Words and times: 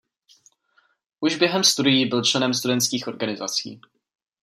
Už 1.19 1.35
během 1.35 1.63
studií 1.63 2.05
byl 2.05 2.23
členem 2.23 2.53
studentských 2.53 3.07
organizací. 3.07 3.81